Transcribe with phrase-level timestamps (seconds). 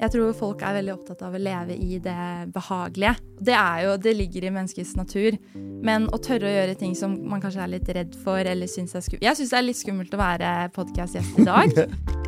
[0.00, 3.18] Jeg tror folk er veldig opptatt av å leve i det behagelige.
[3.36, 5.36] Det er jo, det ligger i menneskets natur.
[5.84, 8.96] Men å tørre å gjøre ting som man kanskje er litt redd for eller syns
[8.96, 11.76] er skummelt Jeg syns det er litt skummelt å være podkastgjest i dag.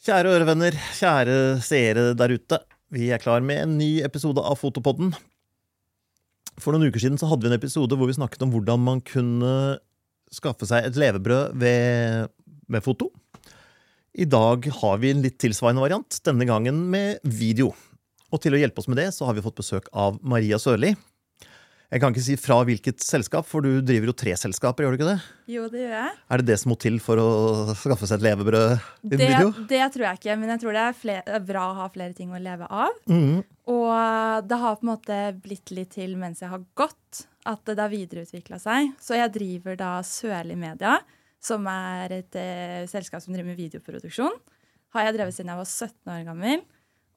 [0.00, 2.56] Kjære ørevenner, kjære seere der ute.
[2.88, 5.10] Vi er klar med en ny episode av Fotopodden.
[6.56, 9.02] For noen uker siden så hadde vi en episode hvor vi snakket om hvordan man
[9.04, 9.50] kunne
[10.32, 12.32] skaffe seg et levebrød ved,
[12.72, 13.10] med foto.
[14.16, 17.68] I dag har vi en litt tilsvarende variant, denne gangen med video.
[18.32, 20.94] Og til å hjelpe oss med det, så har vi fått besøk av Maria Sørli.
[21.90, 24.98] Jeg kan ikke si fra hvilket selskap, for du driver jo tre selskaper, gjør du
[25.00, 25.22] ikke det?
[25.50, 26.12] Jo, det gjør jeg.
[26.30, 27.30] Er det det som må til for å
[27.74, 28.76] skaffe seg et levebrød
[29.08, 29.30] i Det,
[29.72, 31.88] det tror jeg ikke, men jeg tror det er, flere, det er bra å ha
[31.90, 32.94] flere ting å leve av.
[33.10, 33.42] Mm.
[33.74, 37.80] Og det har på en måte blitt litt til mens jeg har gått, at det
[37.82, 38.94] har videreutvikla seg.
[39.02, 41.00] Så jeg driver da Sørli Media,
[41.42, 44.38] som er et eh, selskap som driver med videoproduksjon.
[44.94, 46.62] Har jeg drevet siden jeg var 17 år gammel.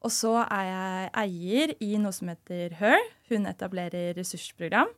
[0.04, 3.00] Og så er jeg eier i noe som heter Her.
[3.32, 4.92] Hun etablerer ressursprogram.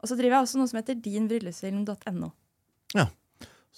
[0.00, 2.32] Og så driver jeg også noe som heter dinbryllupsfilm.no.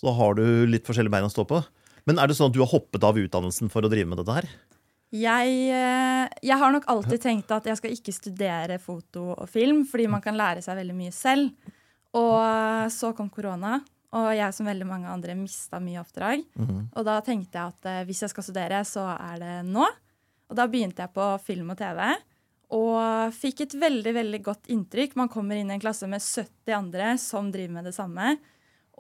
[0.03, 1.61] Så da har du litt forskjellige bein å stå på.
[2.09, 4.35] Men er det sånn at du har hoppet av utdannelsen for å drive med dette
[4.35, 4.49] her?
[5.13, 9.85] Jeg, eh, jeg har nok alltid tenkt at jeg skal ikke studere foto og film,
[9.87, 11.53] fordi man kan lære seg veldig mye selv.
[12.17, 13.77] Og eh, så kom korona,
[14.17, 16.43] og jeg som veldig mange andre mista mye oppdrag.
[16.97, 19.87] Og da tenkte jeg at eh, hvis jeg skal studere, så er det nå.
[20.53, 22.03] Og da begynte jeg på film og TV.
[22.77, 25.17] Og fikk et veldig veldig godt inntrykk.
[25.21, 28.37] Man kommer inn i en klasse med 70 andre som driver med det samme.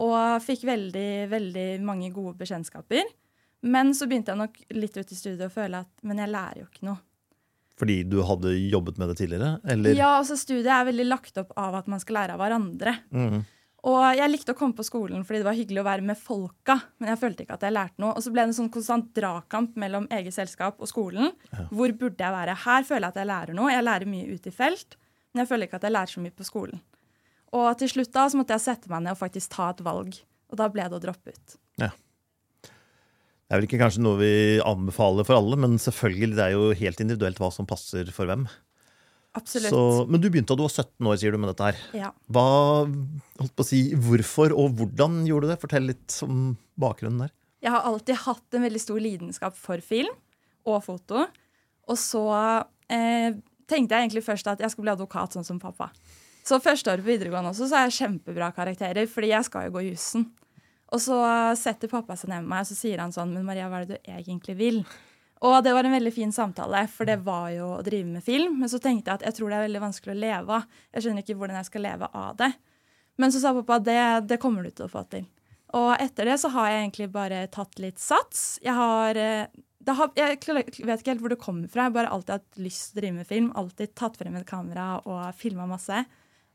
[0.00, 3.04] Og fikk veldig, veldig mange gode bekjentskaper.
[3.68, 6.62] Men så begynte jeg nok litt ut i studiet og føle at men jeg lærer
[6.64, 7.00] jo ikke noe.
[7.78, 9.54] Fordi du hadde jobbet med det tidligere?
[9.64, 9.96] Eller?
[9.96, 12.96] Ja, altså Studiet er veldig lagt opp av at man skal lære av hverandre.
[13.12, 13.44] Mhm.
[13.82, 16.76] Og jeg likte å komme på skolen fordi det var hyggelig å være med folka,
[17.02, 18.12] men jeg følte ikke at jeg lærte noe.
[18.14, 21.32] Og så ble det en sånn konstant dragkamp mellom eget selskap og skolen.
[21.72, 22.54] Hvor burde jeg være?
[22.62, 23.72] Her føler jeg at jeg lærer noe.
[23.74, 24.94] Jeg lærer mye ute i felt,
[25.32, 26.84] men jeg føler ikke at jeg lærer så mye på skolen.
[27.58, 30.14] Og til slutt da så måtte jeg sette meg ned og faktisk ta et valg.
[30.52, 31.58] Og da ble det å droppe ut.
[33.52, 36.70] Det er vel ikke kanskje noe vi anbefaler for alle, men selvfølgelig det er jo
[36.78, 38.46] helt individuelt hva som passer for hvem.
[39.38, 39.72] Absolutt.
[39.72, 39.82] Så,
[40.12, 41.78] men du begynte da du var 17 år, sier du, med dette her.
[41.96, 42.10] Ja.
[42.32, 42.48] Hva,
[43.40, 45.60] holdt på å si, Hvorfor og hvordan gjorde du det?
[45.62, 46.50] Fortell litt om
[46.80, 47.32] bakgrunnen der.
[47.62, 50.12] Jeg har alltid hatt en veldig stor lidenskap for film
[50.68, 51.24] og foto.
[51.88, 52.24] Og så
[52.92, 53.38] eh,
[53.70, 55.88] tenkte jeg egentlig først at jeg skulle bli advokat, sånn som pappa.
[56.42, 59.76] Så første året på videregående også, så har jeg kjempebra karakterer, fordi jeg skal jo
[59.76, 60.26] gå jussen.
[60.92, 61.16] Og så
[61.56, 63.88] setter pappa seg ned med meg og så sier han sånn Men Maria, hva er
[63.88, 64.82] det du egentlig vil?
[65.42, 68.60] Og det var en veldig fin samtale, for det var jo å drive med film.
[68.60, 70.76] Men så tenkte jeg at jeg tror det er veldig vanskelig å leve av.
[70.94, 72.52] Jeg skjønner ikke hvordan jeg skal leve av det.
[73.18, 75.26] Men så sa pappa at det, det kommer du til å få til.
[75.76, 78.60] Og etter det så har jeg egentlig bare tatt litt sats.
[78.62, 79.46] Jeg har, eh,
[79.88, 81.82] har Jeg vet ikke helt hvor det kommer fra.
[81.82, 83.52] Jeg har bare alltid hatt lyst til å drive med film.
[83.56, 86.04] Alltid tatt frem et kamera og filma masse.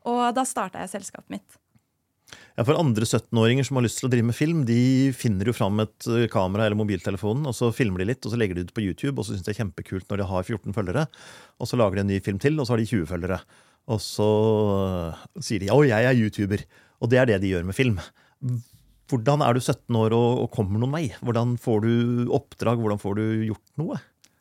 [0.06, 1.58] Og da starta jeg selskapet mitt.
[2.58, 5.54] Ja, For andre 17-åringer som har lyst til å drive med film, de finner jo
[5.56, 8.66] fram et eh, kamera eller mobiltelefonen, og så filmer de litt, og så legger de
[8.66, 11.06] ut på YouTube, og så syns de det er kjempekult når de har 14 følgere.
[11.62, 13.38] Og så lager de en ny film til, og så har de 20 følgere.
[13.88, 14.28] Og så
[14.74, 16.66] eh, sier de 'Å, jeg er YouTuber'.
[16.98, 18.00] Og det er det de gjør med film.
[19.08, 21.06] Hvordan er du 17 år og, og kommer noen vei?
[21.22, 21.92] Hvordan får du
[22.34, 22.82] oppdrag?
[22.82, 24.00] Hvordan får du gjort noe?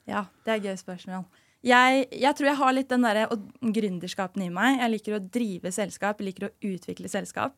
[0.09, 1.27] Ja, det er et gøy spørsmål.
[1.65, 3.23] Jeg, jeg tror jeg har litt den der,
[3.61, 4.81] gründerskapen i meg.
[4.81, 7.55] Jeg liker å drive selskap, jeg liker å utvikle selskap.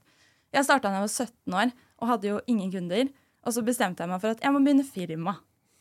[0.55, 3.11] Jeg starta da jeg var 17 år og hadde jo ingen kunder.
[3.45, 5.35] Og så bestemte jeg meg for at jeg må begynne firma.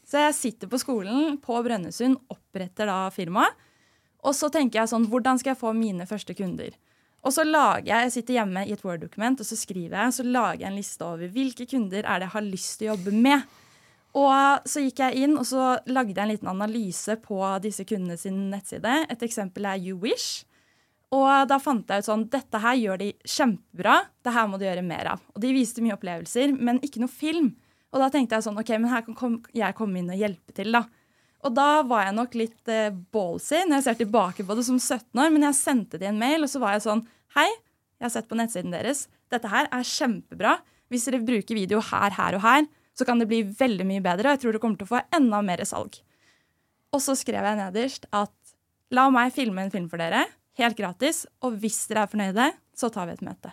[0.08, 3.56] Så jeg sitter på skolen på Brønnøysund, oppretter da firmaet.
[4.26, 6.72] Og så tenker jeg sånn, hvordan skal jeg få mine første kunder?
[7.26, 10.26] Og så lager jeg, jeg sitter hjemme i et Word-dokument og så skriver jeg, så
[10.26, 13.14] lager jeg en liste over hvilke kunder er det jeg har lyst til å jobbe
[13.14, 13.56] med.
[14.18, 18.16] Og så gikk jeg inn og så lagde jeg en liten analyse på disse kundene
[18.18, 18.94] sin nettside.
[19.10, 20.46] Et eksempel er YouWish.
[21.14, 23.96] Og da fant jeg ut sånn Dette her gjør de kjempebra.
[24.24, 25.24] Det her må de gjøre mer av.
[25.32, 27.54] Og de viste mye opplevelser, men ikke noe film.
[27.94, 30.74] Og da tenkte jeg sånn OK, men her kan jeg komme inn og hjelpe til,
[30.76, 30.84] da.
[31.46, 34.80] Og da var jeg nok litt eh, ballsy når jeg ser tilbake på det som
[34.80, 37.04] 17 år, men jeg sendte de en mail, og så var jeg sånn
[37.36, 37.46] Hei,
[37.98, 39.06] jeg har sett på nettsiden deres.
[39.30, 40.56] Dette her er kjempebra.
[40.90, 42.66] Hvis dere bruker video her, her og her,
[42.96, 45.02] så kan det bli veldig mye bedre, og jeg tror dere kommer til å få
[45.14, 46.00] enda mer salg.
[46.90, 48.34] Og så skrev jeg nederst at
[48.96, 50.24] la meg filme en film for dere,
[50.58, 53.52] helt gratis, og hvis dere er fornøyde, så tar vi et møte.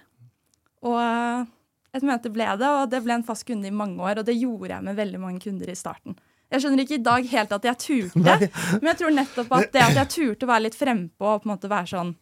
[0.86, 1.52] Og eh,
[1.98, 4.38] et møte ble det, og det ble en fast kunde i mange år, og det
[4.38, 6.18] gjorde jeg med veldig mange kunder i starten.
[6.54, 8.50] Jeg skjønner ikke i dag helt at jeg turte, Nei.
[8.82, 11.50] men jeg tror nettopp at det at jeg turte å være litt frempå og på
[11.50, 12.14] en måte være sånn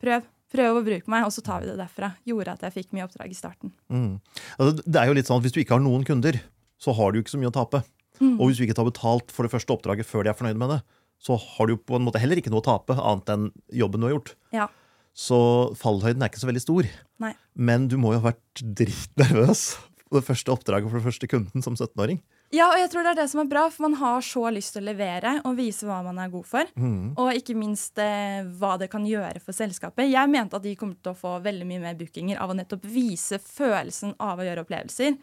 [0.00, 0.28] Prøv.
[0.50, 2.08] Prøv å bruke meg, og så tar vi det derfra.
[2.26, 3.70] Gjorde at jeg fikk mye oppdrag i starten.
[3.92, 4.14] Mm.
[4.56, 6.38] Altså, det er jo litt sånn at Hvis du ikke har noen kunder,
[6.80, 7.82] så har du jo ikke så mye å tape.
[8.18, 8.32] Mm.
[8.38, 10.72] Og hvis du ikke tar betalt for det første oppdraget før de er fornøyd med
[10.74, 10.80] det,
[11.20, 14.00] så har du jo på en måte heller ikke noe å tape, annet enn jobben
[14.00, 14.34] du har gjort.
[14.56, 14.70] Ja.
[15.16, 15.38] Så
[15.78, 16.88] fallhøyden er ikke så veldig stor.
[17.20, 17.34] Nei.
[17.54, 19.64] Men du må jo ha vært dritnervøs
[20.10, 22.22] på det første oppdraget for den første kunden som 17-åring.
[22.50, 24.74] Ja, og jeg tror det er det som er bra, for man har så lyst
[24.74, 26.70] til å levere og vise hva man er god for.
[26.74, 27.12] Mm.
[27.14, 30.10] Og ikke minst eh, hva det kan gjøre for selskapet.
[30.10, 32.88] Jeg mente at de kommer til å få veldig mye mer bookinger av å nettopp
[32.90, 35.20] vise følelsen av å gjøre opplevelser.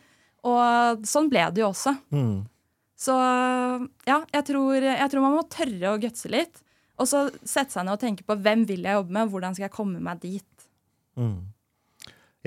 [0.48, 1.98] Og sånn ble det jo også.
[2.16, 2.46] Mm.
[2.98, 3.14] Så
[4.08, 6.64] ja, jeg tror, jeg tror man må tørre å gutse litt.
[6.98, 9.68] Og så sette seg ned og tenke på hvem vil jeg jobbe med, hvordan skal
[9.68, 10.68] jeg komme meg dit.
[11.18, 11.54] Mm.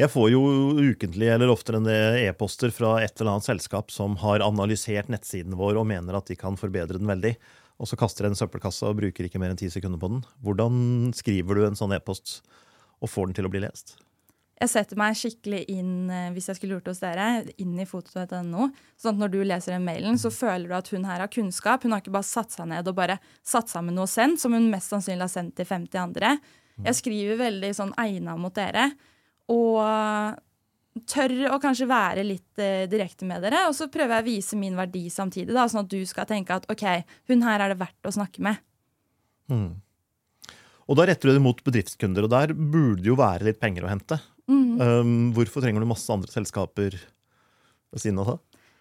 [0.01, 0.41] Jeg får jo
[0.81, 1.79] ukentlig eller oftere
[2.23, 6.39] e-poster fra et eller annet selskap som har analysert nettsiden vår og mener at de
[6.41, 7.35] kan forbedre den veldig,
[7.81, 10.23] og så kaster de en søppelkasse og bruker ikke mer enn ti sekunder på den.
[10.47, 12.41] Hvordan skriver du en sånn e-post
[13.01, 13.99] og får den til å bli lest?
[14.61, 17.29] Jeg setter meg skikkelig inn eh, hvis jeg skulle gjort det hos dere,
[17.63, 18.67] inn i foto.no.
[19.01, 21.87] Sånn at når du leser den mailen, så føler du at hun her har kunnskap.
[21.87, 24.69] Hun har ikke bare satt seg ned og bare satt sammen noe sendt, som hun
[24.73, 26.35] mest sannsynlig har sendt til 50 andre.
[26.81, 28.87] Jeg skriver veldig sånn egna mot dere.
[29.53, 29.81] Og
[31.09, 33.67] tør å kanskje være litt eh, direkte med dere.
[33.69, 36.57] Og så prøver jeg å vise min verdi samtidig, da, sånn at du skal tenke
[36.57, 36.85] at OK,
[37.31, 38.61] hun her er det verdt å snakke med.
[39.51, 39.71] Mm.
[40.91, 43.87] Og da retter du det mot bedriftskunder, og der burde det jo være litt penger
[43.87, 44.19] å hente.
[44.81, 48.39] Um, hvorfor trenger du masse andre selskaper ved siden av det?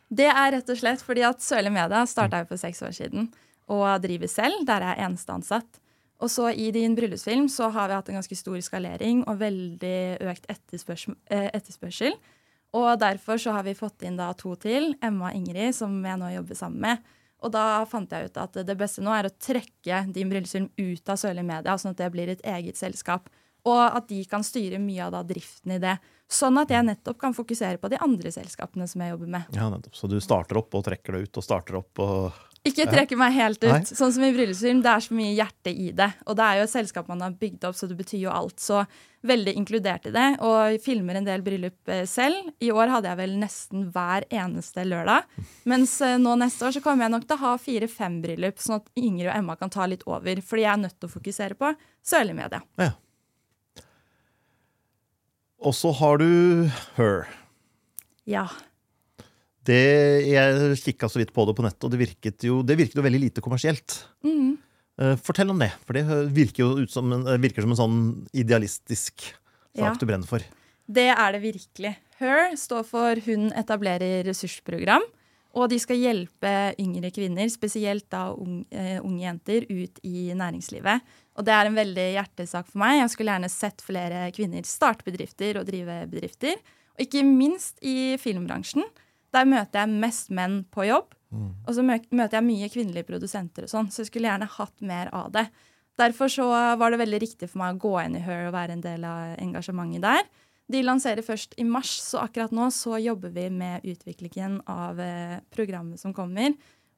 [0.09, 3.27] Det er rett og slett fordi at Sørli Media starta for seks år siden
[3.69, 4.63] og driver selv.
[4.65, 5.81] Der er jeg eneste ansatt.
[6.19, 9.99] Og så i din bryllupsfilm så har vi hatt en ganske stor skalering og veldig
[10.31, 10.49] økt.
[10.49, 12.17] Eh, etterspørsel.
[12.75, 16.19] Og derfor så har vi fått inn da to til, Emma og Ingrid, som jeg
[16.21, 17.13] nå jobber sammen med.
[17.39, 21.11] Og da fant jeg ut at det beste nå er å trekke din bryllupsfilm ut
[21.11, 23.29] av Sørli Media, sånn at det blir et eget selskap.
[23.67, 25.97] Og at de kan styre mye av da driften i det.
[26.29, 29.55] Sånn at jeg nettopp kan fokusere på de andre selskapene som jeg jobber med.
[29.57, 29.95] Ja, nettopp.
[29.97, 33.33] Så du starter opp og trekker det ut, og starter opp og Ikke trekke meg
[33.33, 33.71] helt ut.
[33.71, 33.81] Nei.
[33.87, 36.11] Sånn som i bryllupsfilm, det er så mye hjerte i det.
[36.27, 38.59] Og det er jo et selskap man har bygd opp, så det betyr jo alt.
[38.61, 38.83] Så
[39.25, 40.27] veldig inkludert i det.
[40.45, 42.53] Og filmer en del bryllup eh, selv.
[42.61, 45.25] I år hadde jeg vel nesten hver eneste lørdag.
[45.71, 48.83] Mens eh, nå neste år så kommer jeg nok til å ha fire-fem bryllup, sånn
[48.83, 50.45] at Ingrid og Emma kan ta litt over.
[50.45, 51.73] Fordi jeg er nødt til å fokusere på
[52.05, 52.61] Sørlig Media.
[52.77, 52.93] Ja.
[55.59, 57.27] Og så har du Her.
[58.29, 58.45] Ja.
[59.65, 59.79] Det,
[60.29, 63.05] jeg kikka så vidt på det på nettet, og det virket jo, det virket jo
[63.05, 64.03] veldig lite kommersielt.
[64.25, 64.57] Mhm.
[64.99, 66.03] Eh, fortell om det, for det
[66.35, 67.99] virker jo ut som en, eh, virker som en sånn
[68.33, 69.21] idealistisk
[69.75, 69.93] sak Ja.
[69.93, 70.39] du brenner for.
[70.89, 71.95] Det er det virkelig.
[72.19, 75.03] HER står for Hun etablerer ressursprogram.
[75.55, 81.01] Og de skal hjelpe yngre kvinner, spesielt da unge, eh, unge jenter, ut i næringslivet.
[81.39, 82.97] Og det er en veldig hjertesak for meg.
[82.99, 86.59] Jeg skulle gjerne sett flere kvinner starte bedrifter og drive bedrifter.
[86.97, 88.83] Og ikke minst i filmbransjen.
[89.31, 91.15] Der møter jeg mest menn på jobb.
[91.69, 95.11] Og så møter jeg mye kvinnelige produsenter og sånn, så jeg skulle gjerne hatt mer
[95.13, 95.45] av det.
[95.99, 96.47] Derfor så
[96.79, 99.05] var det veldig riktig for meg å gå inn i Her og være en del
[99.05, 100.23] av engasjementet der.
[100.69, 105.39] De lanserer først i mars, så akkurat nå så jobber vi med utviklingen av eh,
[105.53, 106.53] programmet som kommer.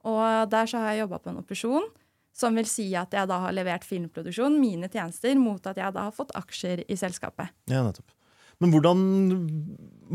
[0.07, 1.87] Og der så har jeg jobba på en operasjon,
[2.33, 6.07] som vil si at jeg da har levert filmproduksjon, mine tjenester, mot at jeg da
[6.07, 7.51] har fått aksjer i selskapet.
[7.71, 8.13] Ja, nettopp.
[8.61, 8.99] Men hvordan,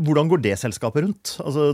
[0.07, 1.33] hvordan går det selskapet rundt?
[1.43, 1.73] Altså,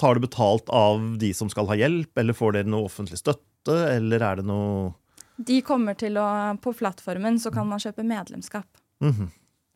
[0.00, 3.76] tar det betalt av de som skal ha hjelp, eller får dere noe offentlig støtte,
[3.94, 4.90] eller er det noe
[5.38, 6.24] De kommer til å
[6.62, 8.68] På plattformen så kan man kjøpe medlemskap.
[9.02, 9.30] Mhm.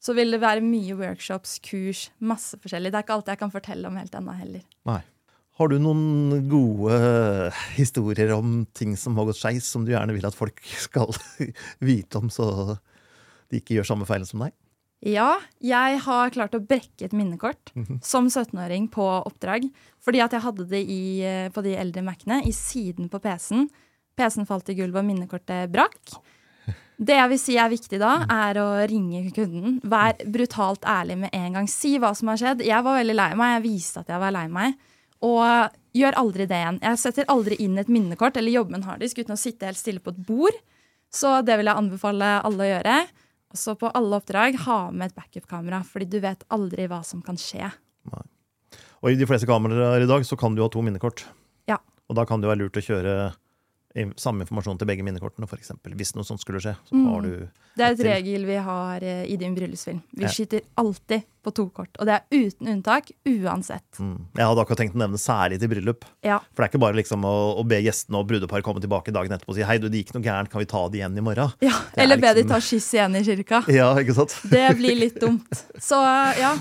[0.06, 2.92] Så vil det være mye workshops, kurs, masse forskjellig.
[2.92, 4.62] Det er ikke alt jeg kan fortelle om helt ennå heller.
[4.86, 5.00] Nei.
[5.56, 6.96] Har du noen gode
[7.78, 11.14] historier om ting som har gått skeis, som du gjerne vil at folk skal
[11.88, 12.76] vite om, så
[13.48, 14.52] de ikke gjør samme feil som deg?
[15.06, 17.70] Ja, jeg har klart å brekke et minnekort
[18.04, 19.68] som 17-åring på oppdrag.
[20.02, 23.68] Fordi at jeg hadde det i, eh, på de eldre Mac-ene i siden på PC-en.
[24.16, 26.16] PC-en falt i gulvet, og minnekortet brakk.
[26.96, 29.78] Det jeg vil si er viktig da, er å ringe kunden.
[29.84, 31.68] Vær brutalt ærlig med en gang.
[31.68, 32.64] Si hva som har skjedd.
[32.64, 33.56] Jeg var veldig lei meg.
[33.58, 34.78] Jeg viste at jeg var lei meg.
[35.24, 36.80] Og gjør aldri det igjen.
[36.82, 39.80] Jeg setter aldri inn et minnekort eller jobber med en harddisk uten å sitte helt
[39.80, 40.58] stille på et bord.
[41.12, 42.98] Så det vil jeg anbefale alle å gjøre.
[43.54, 47.22] Og så på alle oppdrag ha med et backup-kamera, fordi du vet aldri hva som
[47.24, 47.70] kan skje.
[49.00, 51.24] Og i de fleste kameraer i dag så kan du ha to minnekort.
[51.70, 51.78] Ja.
[52.10, 53.16] Og da kan det være lurt å kjøre
[54.20, 55.70] samme informasjon til begge minnekortene, f.eks.
[55.96, 56.74] Hvis noe sånt skulle skje.
[56.88, 57.06] Så Mm.
[57.10, 60.02] har du Det er et regel vi har eh, i din bryllupsfilm.
[60.14, 60.28] Vi Ja.
[60.28, 61.88] skyter alltid på to kort.
[62.00, 63.84] Og det er uten unntak, uansett.
[63.98, 64.18] mm.
[64.36, 66.04] Jeg hadde akkurat tenkt å nevne særlig til bryllup.
[66.22, 66.38] Ja.
[66.54, 69.30] For det er ikke bare liksom å, å be gjestene og brudeparet komme tilbake dagen
[69.32, 71.20] etterpå og si hei, du, det gikk noe gærent, kan vi ta det igjen i
[71.22, 71.52] morgen?
[71.60, 71.72] ja.
[71.96, 73.64] Er Eller be de liksom- ta skyss igjen i kirka.
[73.72, 74.34] Ja, ikke sant?
[74.50, 75.48] Det blir litt dumt.
[75.78, 75.96] Så
[76.38, 76.56] ja.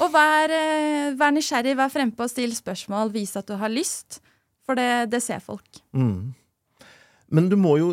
[0.00, 3.10] Og vær, eh, vær nysgjerrig, vær frempå still spørsmål.
[3.12, 4.20] Vis at du har lyst,
[4.64, 5.68] for det, det ser folk.
[5.94, 6.34] Mm.
[7.32, 7.92] Men du må jo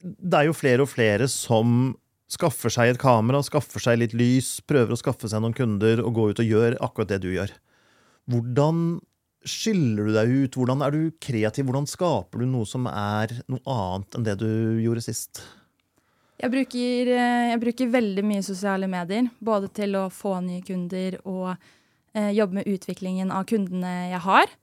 [0.00, 1.94] Det er jo flere og flere som
[2.30, 6.14] skaffer seg et kamera, skaffer seg litt lys, prøver å skaffe seg noen kunder og
[6.14, 7.50] gå ut og gjør akkurat det du gjør.
[8.30, 9.00] Hvordan
[9.42, 10.56] skiller du deg ut?
[10.56, 11.66] Hvordan er du kreativ?
[11.66, 14.52] Hvordan skaper du noe som er noe annet enn det du
[14.84, 15.42] gjorde sist?
[16.40, 21.18] Jeg bruker, eh, jeg bruker veldig mye sosiale medier, både til å få nye kunder
[21.28, 21.50] og
[22.14, 24.54] eh, jobbe med utviklingen av kundene jeg har.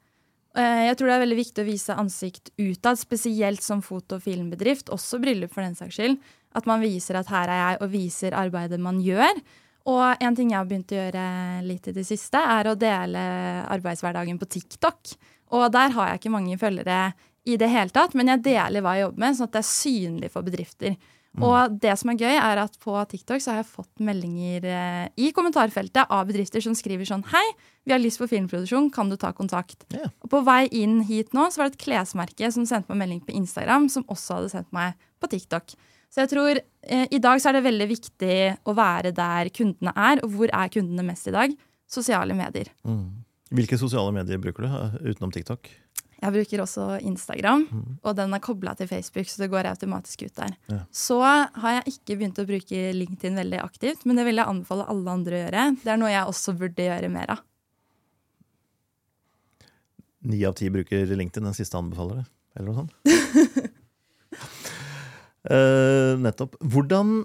[0.58, 4.26] Eh, jeg tror det er veldig viktig å vise ansikt utad, spesielt som foto- og
[4.26, 6.18] filmbedrift, også bryllup for den saks skyld.
[6.58, 9.42] At man viser at her er jeg, og viser arbeidet man gjør.
[9.88, 11.26] Og en ting jeg har begynt å gjøre
[11.64, 13.22] litt i det siste, er å dele
[13.70, 15.14] arbeidshverdagen på TikTok.
[15.56, 17.14] Og der har jeg ikke mange følgere
[17.48, 19.70] i det hele tatt, men jeg deler hva jeg jobber med, sånn at det er
[19.70, 20.98] synlig for bedrifter.
[21.38, 25.04] Og det som er gøy, er at på TikTok så har jeg fått meldinger eh,
[25.22, 27.46] i kommentarfeltet av bedrifter som skriver sånn Hei,
[27.88, 29.86] vi har lyst på filmproduksjon, kan du ta kontakt?
[29.94, 30.12] Yeah.
[30.26, 33.22] Og på vei inn hit nå så var det et klesmerke som sendte meg melding
[33.24, 35.72] på Instagram, som også hadde sendt meg på TikTok.
[36.12, 38.36] Så jeg tror eh, i dag så er det veldig viktig
[38.68, 40.20] å være der kundene er.
[40.26, 41.56] Og hvor er kundene mest i dag?
[41.88, 42.72] Sosiale medier.
[42.88, 43.24] Mm.
[43.56, 45.72] Hvilke sosiale medier bruker du eh, utenom TikTok?
[46.18, 47.90] Jeg bruker også Instagram, mm.
[48.02, 50.56] og den er kobla til Facebook, så det går automatisk ut der.
[50.72, 50.80] Ja.
[50.90, 54.88] Så har jeg ikke begynt å bruke LinkedIn veldig aktivt, men det vil jeg anbefale
[54.90, 55.68] alle andre å gjøre.
[55.84, 57.44] Det er noe jeg også burde gjøre mer av.
[60.28, 62.28] Ni av ti bruker LinkedIn, den siste anbefaler det.
[62.58, 62.94] Eller noe sånt.
[65.48, 66.58] uh, nettopp.
[66.64, 67.22] Hvordan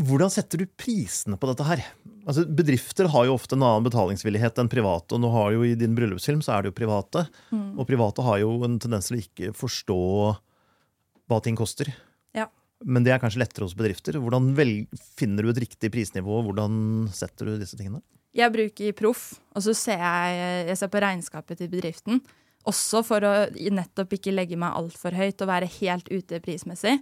[0.00, 1.82] Hvordan setter du prisene på dette her?
[2.28, 5.16] Altså, bedrifter har jo ofte en annen betalingsvillighet enn private.
[5.16, 7.26] Og nå har jo i din bryllupsfilm så er det jo private.
[7.50, 7.74] Mm.
[7.80, 9.98] Og private har jo en tendens til å ikke forstå
[11.30, 11.92] hva ting koster.
[12.36, 12.48] Ja.
[12.84, 14.16] Men det er kanskje lettere hos bedrifter.
[14.22, 14.52] Hvordan
[15.18, 16.40] finner du et riktig prisnivå?
[16.46, 18.00] Hvordan setter du disse tingene?
[18.36, 22.20] Jeg bruker Proff, og så ser jeg, jeg ser på regnskapet til bedriften.
[22.68, 26.98] Også for å nettopp ikke legge meg altfor høyt og være helt ute prismessig.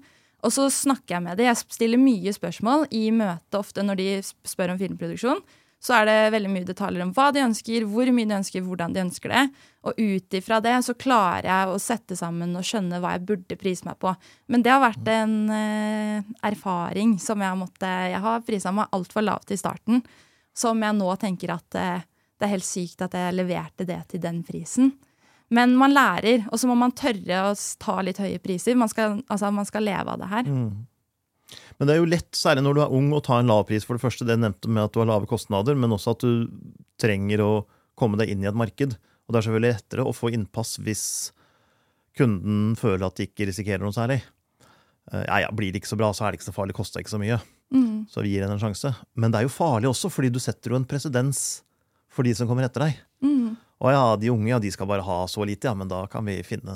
[0.46, 1.48] Og så snakker jeg med dem.
[1.50, 5.42] Jeg stiller mye spørsmål i møte ofte når de spør om filmproduksjon.
[5.78, 8.94] Så er det veldig mye detaljer om hva de ønsker, hvor mye de ønsker, hvordan
[8.94, 9.42] de ønsker det.
[9.86, 13.58] Og ut ifra det så klarer jeg å sette sammen og skjønne hva jeg burde
[13.60, 14.14] prise meg på.
[14.50, 18.90] Men det har vært en eh, erfaring som jeg har måttet Jeg har prisa meg
[18.94, 20.02] altfor lavt i starten.
[20.58, 22.06] Som jeg nå tenker at eh,
[22.38, 24.92] det er helt sykt at jeg leverte det til den prisen.
[25.54, 28.76] Men man lærer, og så må man tørre å ta litt høye priser.
[28.78, 30.50] Man skal, altså, man skal leve av det her.
[31.78, 33.86] Men det er jo lett, særlig når du er ung, å ta en lav pris.
[33.88, 36.50] For det første, det nevnte med at du har lave kostnader, men også at du
[37.00, 37.52] trenger å
[37.98, 38.98] komme deg inn i et marked.
[38.98, 41.04] Og det er selvfølgelig lettere å få innpass hvis
[42.18, 44.20] kunden føler at de ikke risikerer noe særlig.
[45.12, 47.00] Eh, Ja, ja, Blir det ikke så bra, så er det ikke så farlig, koster
[47.00, 47.40] ikke så mye.
[47.74, 48.06] Mm.
[48.10, 48.92] Så vi gir henne en sjanse.
[49.14, 51.62] Men det er jo farlig også, fordi du setter jo en presedens
[52.12, 52.98] for de som kommer etter deg.
[53.24, 53.54] Mm.
[53.78, 56.26] Og ja, de unge ja, de skal bare ha så lite, ja, men da kan
[56.26, 56.74] vi finne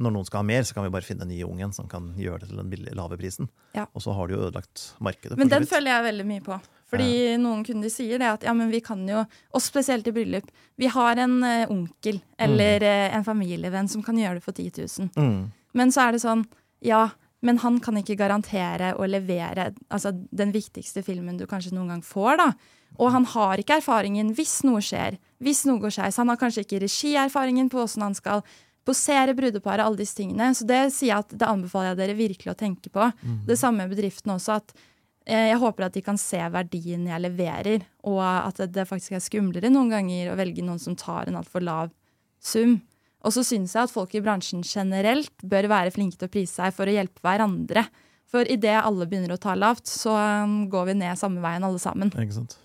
[0.00, 2.08] Når noen skal ha mer, så kan vi bare finne den nye ungen som kan
[2.18, 3.50] gjøre det til den lave prisen.
[3.76, 3.84] Ja.
[3.92, 5.36] Og så har du jo ødelagt markedet.
[5.38, 6.56] Men den føler jeg veldig mye på.
[6.90, 10.48] Fordi noen kunder sier det at ja, men vi kan jo, og spesielt i bryllup,
[10.80, 13.18] vi har en eh, onkel eller mm.
[13.18, 15.12] en familievenn som kan gjøre det for 10 000.
[15.20, 15.52] Mm.
[15.78, 16.46] Men så er det sånn,
[16.82, 17.04] ja,
[17.46, 22.02] men han kan ikke garantere å levere altså, den viktigste filmen du kanskje noen gang
[22.04, 22.36] får.
[22.40, 22.48] da.
[23.00, 26.18] Og han har ikke erfaringen hvis noe skjer, hvis noe går skeis.
[26.20, 28.44] Han har kanskje ikke regierfaringen på hvordan han skal
[28.84, 30.50] posere brudeparet, alle disse tingene.
[30.56, 33.08] Så det sier jeg at det anbefaler jeg dere virkelig å tenke på.
[33.48, 34.74] Det samme med bedriften også, at
[35.26, 39.16] eh, jeg håper at de kan se verdien jeg leverer, og at det, det faktisk
[39.16, 41.92] er skumlere noen ganger å velge noen som tar en altfor lav
[42.40, 42.80] sum.
[43.20, 46.56] Og så syns jeg at folk i bransjen generelt bør være flinke til å prise
[46.56, 47.84] seg for å hjelpe hverandre.
[48.30, 51.80] For idet alle begynner å ta lavt, så um, går vi ned samme veien alle
[51.82, 52.12] sammen.
[52.14, 52.56] Ikke sant?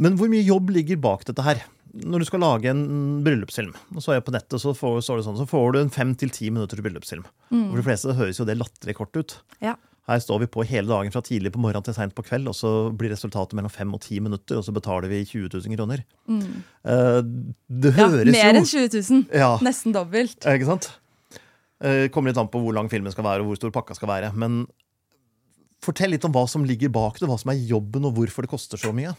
[0.00, 1.62] Men hvor mye jobb ligger bak dette her?
[1.94, 2.84] Når du skal lage en
[3.24, 5.92] bryllupsfilm, og så er jeg på nettet, så får, det sånn, så får du en
[5.94, 7.26] fem til ti minutter til bryllupsfilm.
[7.54, 9.36] For de fleste høres jo det latterlig kort ut.
[9.62, 9.76] Ja.
[10.04, 12.56] Her står vi på hele dagen fra tidlig på morgenen til seint på kveld, og
[12.58, 16.02] så blir resultatet mellom fem og ti minutter, og så betaler vi 20 000 kroner.
[16.28, 17.20] Eh,
[17.72, 19.22] det Ja, høres mer jo enn 20 000.
[19.32, 20.36] Ja, Nesten dobbelt.
[20.44, 20.90] ikke sant?
[21.80, 24.08] Eh, kommer litt an på hvor lang filmen skal være, og hvor stor pakka skal
[24.12, 24.32] være.
[24.36, 24.66] Men
[25.84, 28.52] fortell litt om hva som ligger bak det, hva som er jobben, og hvorfor det
[28.52, 29.14] koster så mye.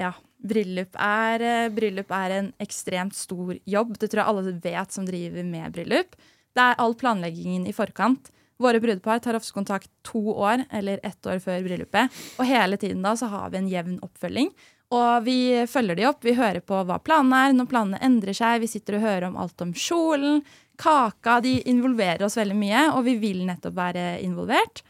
[0.00, 0.14] Ja.
[0.46, 3.96] bryllup er, eh, bryllup er en ekstremt stor jobb.
[3.98, 6.16] Det tror jeg alle vet som driver med bryllup.
[6.56, 8.30] Det er all planleggingen i forkant.
[8.62, 12.12] Våre brudepar tar ofte kontakt to år eller ett år før bryllupet.
[12.40, 14.48] Og hele tiden da så har vi en jevn oppfølging.
[14.96, 18.62] Og vi følger de opp, vi hører på hva planene er, når planene endrer seg.
[18.62, 20.44] Vi sitter og hører om alt om kjolen,
[20.80, 21.40] kaka.
[21.44, 24.84] De involverer oss veldig mye, og vi vil nettopp være involvert.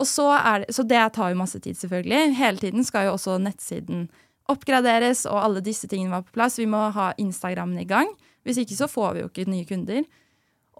[0.00, 2.36] Og så, er det, så det tar jo masse tid, selvfølgelig.
[2.38, 4.06] Hele tiden skal jo også nettsiden
[4.50, 6.58] oppgraderes, og alle disse tingene var på plass.
[6.60, 8.08] Vi må ha Instagrammen i gang.
[8.46, 10.06] Hvis ikke så får vi jo ikke nye kunder.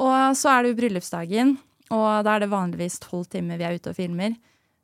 [0.01, 1.59] Og så er det jo bryllupsdagen,
[1.91, 4.37] og da er det vanligvis tolv timer vi er ute og filmer.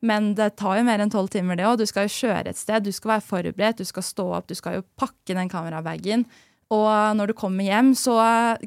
[0.07, 1.79] Men det tar jo mer enn tolv timer, det òg.
[1.81, 4.59] Du skal jo kjøre et sted, du skal være forberedt, du skal stå opp, du
[4.59, 6.27] skal jo pakke den kamerabagen.
[6.75, 8.17] Og når du kommer hjem, så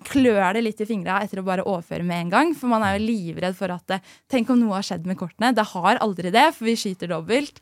[0.08, 2.54] klør det litt i fingra etter å bare overføre med en gang.
[2.56, 4.00] For man er jo livredd for at det,
[4.32, 5.52] Tenk om noe har skjedd med kortene.
[5.56, 7.60] Det har aldri det, for vi skyter dobbelt.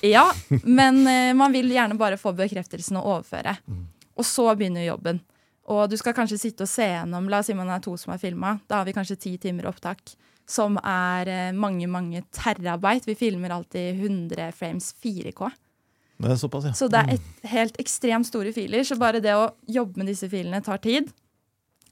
[0.00, 0.24] Ja,
[0.64, 3.58] men eh, man vil gjerne bare få bekreftelsen og overføre.
[4.16, 5.20] Og så begynner jobben.
[5.72, 8.14] Og du skal kanskje sitte og se gjennom La oss si man er to som
[8.14, 8.56] har filma.
[8.70, 10.14] Da har vi kanskje ti timer opptak.
[10.46, 13.08] Som er eh, mange, mange terabyte.
[13.08, 15.50] Vi filmer alltid 100 frames 4K.
[16.16, 16.72] Det er såpass, ja.
[16.72, 18.86] Så det er et, helt ekstremt store filer.
[18.86, 21.10] Så bare det å jobbe med disse filene tar tid.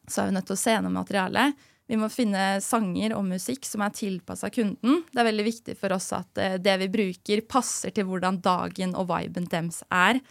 [0.06, 1.66] Så er vi nødt til å se gjennom materialet.
[1.90, 5.02] Vi må finne sanger og musikk som er tilpassa kunden.
[5.10, 8.94] Det er veldig viktig for oss at eh, det vi bruker, passer til hvordan dagen
[8.96, 10.22] og viben deres er.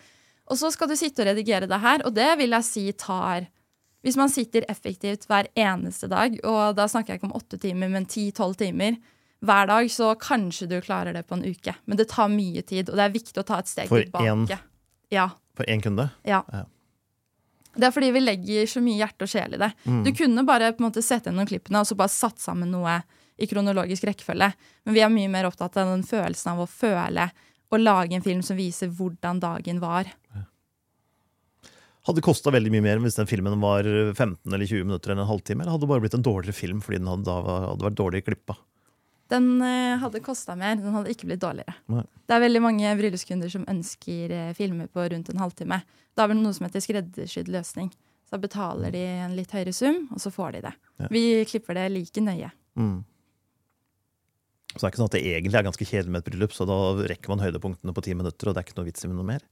[0.52, 3.48] Og så skal du sitte og redigere det her, og det vil jeg si tar
[4.04, 7.88] Hvis man sitter effektivt hver eneste dag, og da snakker jeg ikke om åtte timer,
[7.88, 8.98] men ti-tolv timer
[9.40, 11.72] hver dag, så kanskje du klarer det på en uke.
[11.88, 14.28] Men det tar mye tid, og det er viktig å ta et steg For tilbake.
[14.28, 14.60] en-
[15.12, 16.10] Ja, For én kunde?
[16.26, 16.44] ja.
[16.52, 16.66] Ja.
[17.76, 19.72] Det er fordi vi legger så mye hjerte og sjel i det.
[19.86, 20.04] Mm.
[20.04, 22.70] Du kunne bare på en måte sette inn noen klippene og så bare satt sammen
[22.72, 23.04] noe
[23.40, 24.54] i kronologisk rekkefølge.
[24.86, 27.32] Men vi er mye mer opptatt av den følelsen av å føle
[27.74, 30.10] og lage en film som viser hvordan dagen var.
[32.04, 35.22] Hadde det kosta veldig mye mer hvis den filmen var 15 eller 20 minutter enn
[35.24, 35.64] en halvtime?
[35.64, 38.24] Eller hadde det bare blitt en dårligere film fordi den hadde, da hadde vært dårlig
[38.28, 38.58] klippa?
[39.32, 41.78] Den eh, hadde kosta mer, den hadde ikke blitt dårligere.
[41.94, 42.04] Nei.
[42.28, 45.80] Det er veldig mange bryllupskunder som ønsker eh, filmer på rundt en halvtime.
[46.14, 47.88] Da er det noe som heter skreddersydd løsning.
[48.28, 50.74] Så da betaler de en litt høyere sum, og så får de det.
[51.00, 51.10] Ja.
[51.14, 52.52] Vi klipper det like nøye.
[52.76, 53.00] Mm.
[54.74, 56.66] Så det er ikke sånn at det egentlig er ganske kjedelig med et bryllup, så
[56.66, 56.78] da
[57.14, 59.44] rekker man høydepunktene på ti minutter, og det er ikke noe vits i noe mer?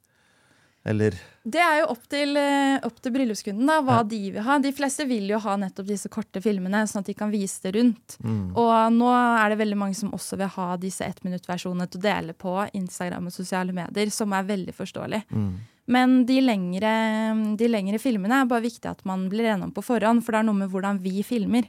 [0.84, 1.14] Eller
[1.46, 4.04] Det er jo opp til, eh, opp til bryllupskunden da, hva Ja.
[4.04, 4.58] de vil ha.
[4.58, 7.76] De fleste vil jo ha nettopp disse korte filmene, sånn at de kan vise det
[7.76, 8.18] rundt.
[8.24, 8.56] mm.
[8.58, 12.34] Og nå er det veldig mange som også vil ha disse ettminuttversjonene til å dele
[12.34, 15.24] på Instagram og sosiale medier, som er veldig forståelig.
[15.32, 15.54] Mm.
[15.88, 19.84] Men de lengre, de lengre filmene er bare viktig at man blir enig om på
[19.84, 21.68] forhånd, for det er noe med hvordan vi filmer.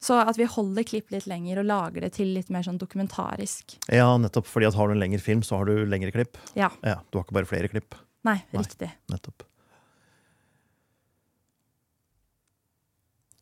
[0.00, 3.76] Så at vi holder klipp litt lenger og lager det til litt mer sånn dokumentarisk.
[3.92, 6.38] Ja, nettopp fordi at har du en lengre film, så har du lengre klipp.
[6.56, 6.70] Ja.
[6.80, 7.94] Ja, Du har ikke bare flere klipp.
[8.24, 8.62] Nei, Nei.
[8.64, 8.88] riktig.
[9.12, 9.44] Nettopp.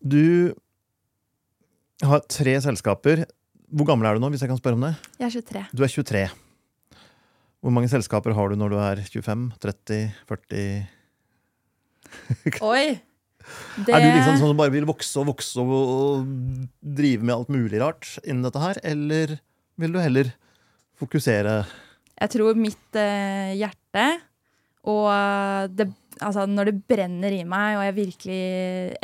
[0.02, 0.54] Du
[2.06, 3.24] har tre selskaper.
[3.68, 4.94] Hvor gammel er du nå, hvis jeg kan spørre om det?
[5.18, 5.64] Jeg er 23.
[5.76, 6.26] Du er 23.
[7.58, 10.86] Hvor mange selskaper har du når du er 25, 30, 40
[12.64, 12.98] Oi!
[13.76, 16.28] Det, Er du liksom sånn som bare vil vokse og vokse og,
[16.80, 19.36] drive med alt mulig rart innen dette her, eller
[19.78, 20.32] vil du heller
[20.98, 21.60] fokusere
[22.18, 24.06] Jeg tror mitt eh, hjerte
[24.88, 25.88] og det,
[26.22, 28.42] altså når det brenner i meg, og jeg virkelig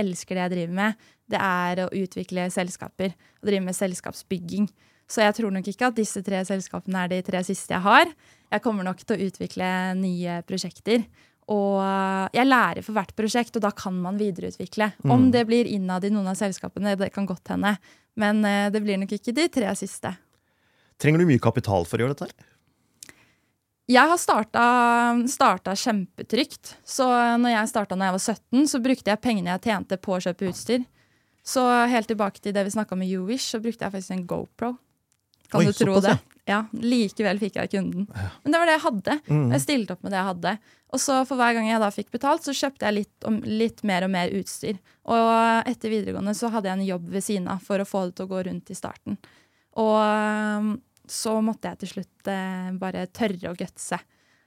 [0.00, 4.68] elsker det jeg driver med, det er å utvikle selskaper og drive med selskapsbygging.
[5.10, 8.08] Så jeg tror nok ikke at disse tre selskapene er de tre siste jeg har.
[8.52, 11.04] Jeg kommer nok til å utvikle nye prosjekter.
[11.52, 14.92] Og jeg lærer for hvert prosjekt, og da kan man videreutvikle.
[15.04, 15.30] Om Mm.
[15.32, 17.76] det blir innad i noen av selskapene, det kan godt hende.
[18.16, 20.16] Men eh, det blir nok ikke de tre siste.
[20.98, 22.32] Trenger du mye kapital for å gjøre dette?
[23.86, 24.62] Jeg har starta,
[25.28, 26.76] starta kjempetrygt.
[26.86, 27.04] Så
[27.36, 28.24] når jeg starta når jeg var
[28.62, 30.86] 17, så brukte jeg pengene jeg tjente på å kjøpe utstyr.
[31.44, 34.26] Så helt tilbake til det vi snakka om med YouWish, så brukte jeg faktisk en
[34.26, 34.78] GoPro.
[35.54, 36.16] Kan Oi, du tro det?
[36.50, 38.08] Ja, Likevel fikk jeg kunden.
[38.42, 39.14] Men det var det jeg hadde.
[39.30, 39.44] Mm.
[39.54, 40.54] Jeg stilte opp med det jeg hadde.
[40.94, 43.80] Og så for hver gang jeg da fikk betalt, så kjøpte jeg litt, om, litt
[43.86, 44.76] mer og mer utstyr.
[45.14, 48.18] Og etter videregående så hadde jeg en jobb ved siden av for å få det
[48.18, 49.16] til å gå rundt i starten.
[49.80, 50.76] Og
[51.10, 53.98] så måtte jeg til slutt eh, bare tørre å gutse.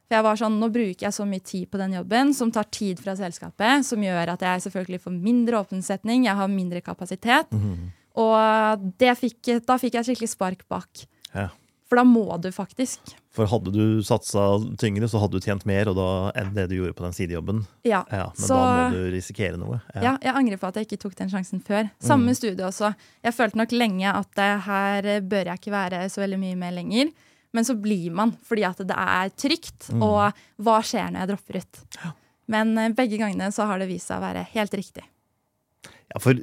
[0.07, 2.69] For jeg var sånn, Nå bruker jeg så mye tid på den jobben, som tar
[2.71, 7.51] tid fra selskapet, som gjør at jeg selvfølgelig får mindre åpensetning, jeg har mindre kapasitet.
[7.51, 7.93] Mhm.
[8.17, 11.06] Og det fikk, da fikk jeg skikkelig spark bak.
[11.36, 11.49] Ja.
[11.88, 13.13] For da må du faktisk.
[13.32, 16.08] For hadde du satsa tyngre, så hadde du tjent mer og da,
[16.41, 17.62] enn det du gjorde på den sidejobben.
[17.88, 18.01] Ja.
[18.12, 19.80] Ja, men Så- da må du risikere noe.
[19.95, 21.89] Ja, jeg angrer på at jeg ikke tok den sjansen før.
[22.01, 22.93] Samme studie også.
[23.23, 26.73] Jeg følte nok lenge at det her bør jeg ikke være så veldig mye med
[26.73, 27.13] lenger.
[27.53, 29.88] Men så blir man fordi at det er trygt.
[29.93, 30.03] Mm.
[30.03, 32.13] Og hva skjer når jeg dropper ut?
[32.49, 35.03] Men eh, begge gangene så har det vist seg å være helt riktig.
[36.12, 36.34] Ja, for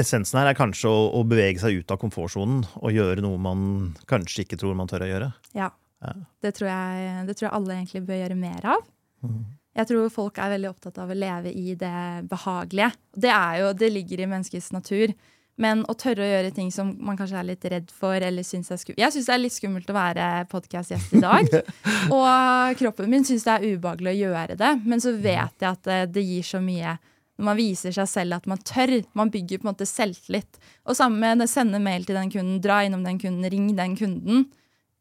[0.00, 3.64] essensen her er kanskje å, å bevege seg ut av komfortsonen og gjøre noe man
[4.10, 5.32] kanskje ikke tror man tør å gjøre.
[5.58, 5.72] Ja.
[6.02, 6.14] Ja.
[6.42, 8.86] Det, tror jeg, det tror jeg alle egentlig bør gjøre mer av.
[9.22, 9.42] Mm.
[9.78, 12.90] Jeg tror folk er veldig opptatt av å leve i det behagelige.
[13.14, 15.14] Det, er jo, det ligger i menneskets natur.
[15.62, 18.72] Men å tørre å gjøre ting som man kanskje er litt redd for eller synes
[18.72, 21.48] er skummelt Jeg syns det er litt skummelt å være podkastgjest i dag.
[22.16, 24.72] og kroppen min syns det er ubehagelig å gjøre det.
[24.84, 26.96] Men så vet jeg at det, det gir så mye
[27.42, 28.94] når man viser seg selv at man tør.
[29.18, 30.60] Man bygger på en måte selvtillit.
[30.86, 34.46] Og samme med sende mail til den kunden, dra innom den kunden, ring den kunden.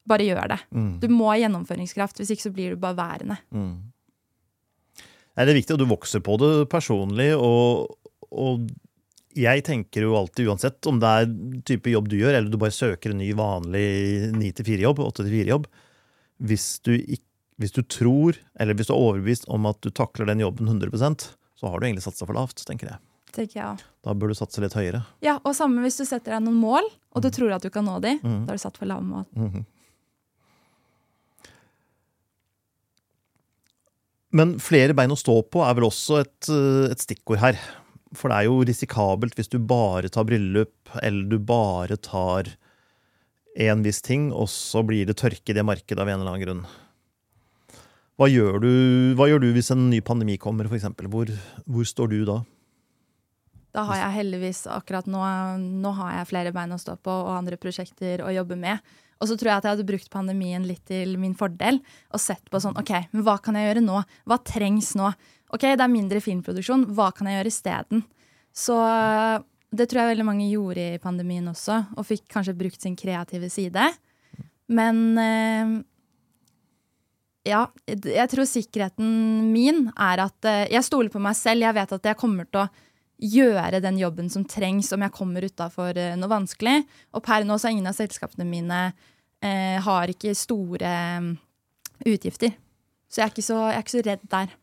[0.10, 0.58] Bare gjør det.
[0.74, 0.92] Mm.
[1.04, 3.38] Du må ha gjennomføringskraft, hvis ikke så blir du bare værende.
[3.54, 3.76] Mm.
[5.38, 7.30] Nei, det er viktig, og du vokser på det personlig.
[7.38, 7.94] Og,
[8.34, 8.66] og
[9.38, 11.30] jeg tenker jo alltid, uansett om det er
[11.70, 13.86] type jobb du gjør, eller du bare søker en ny vanlig
[14.34, 15.70] 9-4-jobb, 8-4-jobb
[16.42, 16.66] hvis,
[17.62, 21.30] hvis du tror, eller hvis du er overbevist om at du takler den jobben 100
[21.62, 22.98] så har du egentlig satsa for lavt, tenker jeg.
[23.32, 23.84] tenker jeg.
[24.04, 25.06] Da bør du satse litt høyere.
[25.24, 27.86] Ja, og samme hvis du setter deg noen mål, og du tror at du kan
[27.86, 28.42] nå de, Mm.
[28.48, 29.24] da har du satt for lave mål.
[29.38, 29.62] Mhm.
[34.34, 37.60] Men flere bein å stå på er vel også et, eh, et stikkord her.
[38.16, 42.48] For det er jo risikabelt hvis du bare tar bryllup, eller du bare tar
[43.60, 46.46] en viss ting, og så blir det tørke i det markedet av en eller annen
[46.46, 46.66] grunn.
[48.20, 48.72] Hva gjør du,
[49.18, 50.90] hva gjør du hvis en ny pandemi kommer, f.eks.?
[51.12, 51.32] Hvor,
[51.66, 52.42] hvor står du da?
[53.72, 55.22] Da har jeg heldigvis akkurat nå,
[55.80, 58.82] nå har jeg flere bein å stå på og andre prosjekter å jobbe med.
[59.22, 61.78] Og så tror jeg at jeg hadde brukt pandemien litt til min fordel
[62.12, 64.02] og sett på sånn OK, men hva kan jeg gjøre nå?
[64.28, 65.12] Hva trengs nå?
[65.54, 66.88] OK, det er mindre filmproduksjon.
[66.98, 68.04] Hva kan jeg gjøre isteden?
[68.52, 68.76] Så
[69.72, 73.48] det tror jeg veldig mange gjorde i pandemien også, og fikk kanskje brukt sin kreative
[73.54, 73.86] side.
[74.72, 75.78] Men eh,
[77.48, 81.66] ja, jeg tror sikkerheten min er at eh, jeg stoler på meg selv.
[81.66, 82.70] Jeg vet at jeg kommer til å
[83.22, 86.82] gjøre den jobben som trengs om jeg kommer utafor noe vanskelig.
[87.14, 88.82] Og per nå så er ingen av selskapene mine
[89.42, 91.32] eh, har ikke store mm,
[92.10, 92.56] utgifter.
[93.12, 94.58] Så jeg så jeg er ikke så redd der.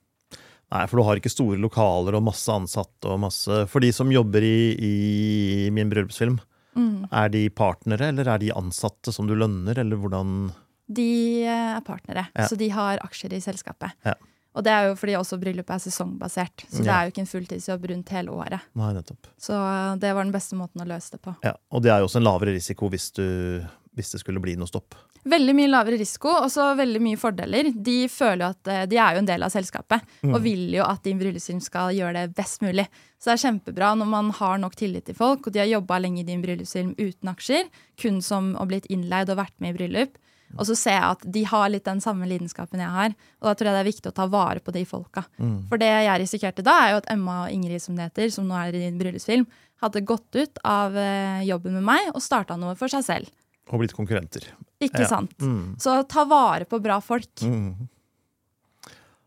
[0.68, 4.10] Nei, for du har ikke store lokaler og masse ansatte og masse For de som
[4.12, 6.36] jobber i, i min bryllupsfilm,
[6.78, 7.08] Mm.
[7.10, 10.52] er de partnere, eller er de ansatte som du lønner, eller hvordan
[10.88, 12.46] De eh, er partnere, Ja.
[12.48, 13.92] så de har aksjer i selskapet.
[14.04, 14.14] Ja.
[14.56, 17.28] Og det er jo fordi også bryllupet er sesongbasert, så det er jo ikke en
[17.30, 18.64] fulltidsjobb rundt hele året.
[18.74, 19.28] Nei, nettopp.
[19.38, 19.54] Så
[20.00, 21.36] det var den beste måten å løse det på.
[21.44, 23.62] Ja, Og det er jo også en lavere risiko hvis, du,
[23.94, 24.96] hvis det skulle bli noe stopp.
[25.28, 27.68] Veldig mye lavere risiko, og så veldig mye fordeler.
[27.74, 30.82] De føler jo at eh, de er jo en del av selskapet, og vil jo
[30.88, 32.86] at din bryllupsfilm skal gjøre det best mulig.
[33.20, 36.00] Så det er kjempebra når man har nok tillit til folk, og de har jobba
[36.02, 37.68] lenge i din bryllupsfilm uten aksjer,
[38.00, 40.16] kun som å blitt innleid og vært med i bryllup.
[40.56, 43.54] Og så ser jeg at de har litt den samme lidenskapen jeg har, og da
[43.54, 45.26] tror jeg det er viktig å ta vare på de folka.
[45.68, 48.48] For det jeg risikerte da, er jo at Emma og Ingrid, som det heter, som
[48.48, 49.44] nå er i din bryllupsfilm,
[49.84, 53.28] hadde gått ut av eh, jobben med meg og starta noe for seg selv.
[53.70, 54.48] Og blitt konkurrenter.
[54.80, 55.10] Ikke Ja.
[55.12, 55.36] sant?
[55.38, 55.76] Mm.
[55.78, 57.30] Så ta vare på bra folk.
[57.44, 57.88] Mm.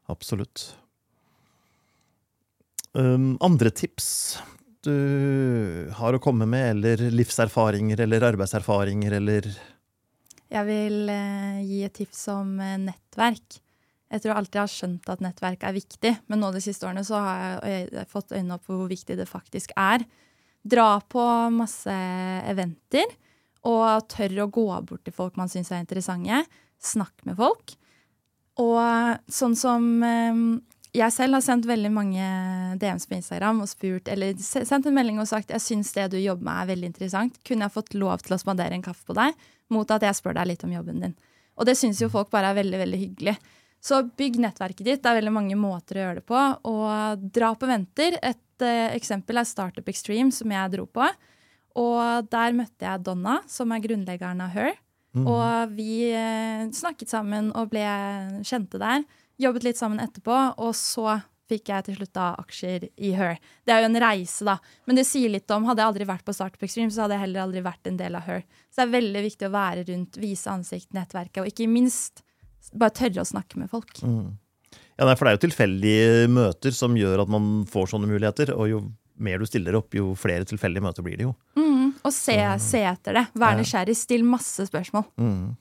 [0.10, 0.73] Absolutt.
[2.93, 4.41] Um, andre tips
[4.84, 9.47] du har å komme med, eller livserfaringer eller arbeidserfaringer, eller
[10.52, 13.60] Jeg vil eh, gi et tips om eh, nettverk.
[14.12, 17.06] Jeg tror alltid jeg har skjønt at nettverk er viktig, men nå de siste årene
[17.08, 20.04] så har jeg, fått øynene opp for hvor viktig det faktisk er.
[20.68, 21.24] Dra på
[21.56, 21.94] masse
[22.52, 23.08] eventer,
[23.64, 26.42] og tørre å gå bort til folk man syns er interessante.
[26.82, 27.78] Snakk med folk.
[28.60, 30.44] Og sånn som eh,
[30.91, 32.23] jeg selv har sendt veldig mange
[32.80, 36.17] DMs på Instagram og spurt, eller sendt en melding og sagt jeg syns det du
[36.19, 37.38] jobber med er veldig interessant.
[37.47, 40.36] Kunne jeg fått lov til å spandere en kaffe på deg mot at jeg spør
[40.41, 41.15] deg litt om jobben din?
[41.56, 43.38] Og det syns jo folk bare er veldig veldig hyggelig.
[43.82, 45.01] Så bygg nettverket ditt.
[45.01, 46.41] Det er veldig mange måter å gjøre det på.
[46.69, 48.17] Og dra på venter.
[48.21, 51.08] Et uh, eksempel er Startup Extreme, som jeg dro på.
[51.82, 54.75] Og der møtte jeg Donna, som er grunnleggeren av Her.
[55.17, 57.88] Og vi uh, snakket sammen og ble
[58.47, 59.01] kjente der.
[59.41, 61.19] Jobbet litt sammen etterpå, og så
[61.51, 63.39] fikk jeg til slutt da aksjer i Her.
[63.67, 64.58] Det er jo en reise, da.
[64.88, 67.25] Men det sier litt om Hadde jeg aldri vært på Startup Extreme, så hadde jeg
[67.25, 68.45] heller aldri vært en del av Her.
[68.71, 72.23] Så det er veldig viktig å være rundt, vise ansikt, nettverket, og ikke minst
[72.77, 73.99] bare tørre å snakke med folk.
[74.01, 78.54] Ja, nei, for det er jo tilfeldige møter som gjør at man får sånne muligheter.
[78.54, 78.82] Og jo
[79.21, 81.34] mer du stiller opp, jo flere tilfeldige møter blir det jo.
[81.58, 83.25] Mm, og se, se etter det.
[83.41, 83.97] Vær nysgjerrig.
[83.97, 85.08] Still masse spørsmål.
[85.21, 85.51] Mm.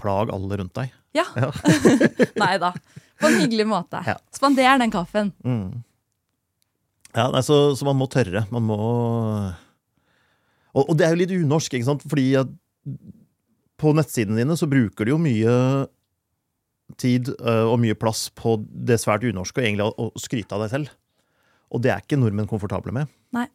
[0.00, 0.94] Plag alle rundt deg.
[1.16, 1.26] Ja.
[2.42, 2.72] Nei da.
[3.22, 4.02] På en hyggelig måte.
[4.06, 4.18] Ja.
[4.34, 5.32] Spander den kaffen.
[7.12, 8.44] Ja, nei, så, så man må tørre.
[8.52, 8.78] Man må
[10.72, 12.04] og, og det er jo litt unorsk, ikke sant?
[12.08, 12.52] Fordi at
[13.82, 15.56] på nettsidene dine så bruker du jo mye
[17.00, 20.64] tid uh, og mye plass på det svært unorske og egentlig å, å skryte av
[20.64, 20.94] deg selv.
[21.72, 23.10] Og det er ikke nordmenn komfortable med.
[23.36, 23.46] Nei.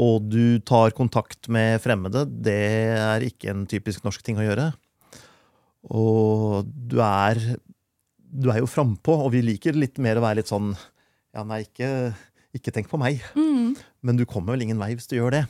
[0.00, 2.24] Og du tar kontakt med fremmede.
[2.28, 2.60] Det
[2.96, 4.70] er ikke en typisk norsk ting å gjøre.
[5.90, 7.40] Og du er
[8.30, 10.72] Du er jo frampå, og vi liker litt mer å være litt sånn
[11.34, 12.14] Ja, nei, ikke,
[12.56, 13.20] ikke tenk på meg.
[13.38, 13.76] Mm.
[14.02, 15.44] Men du kommer vel ingen vei hvis du gjør det.